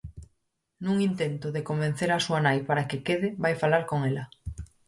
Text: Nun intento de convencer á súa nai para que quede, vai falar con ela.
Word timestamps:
Nun 0.83 0.97
intento 1.09 1.47
de 1.55 1.65
convencer 1.69 2.09
á 2.15 2.19
súa 2.25 2.39
nai 2.45 2.59
para 2.67 2.87
que 2.89 3.03
quede, 3.07 3.29
vai 3.43 3.53
falar 3.63 3.83
con 3.89 3.99
ela. 4.09 4.23